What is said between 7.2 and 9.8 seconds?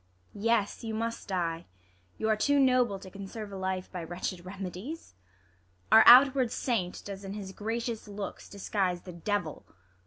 in his gracious looks disguise the devil.